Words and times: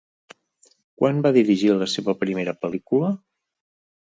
Quan 1.01 1.19
va 1.27 1.31
dirigir 1.35 1.71
la 1.81 1.89
seva 1.97 2.15
primera 2.25 2.57
pel·lícula? 2.65 3.13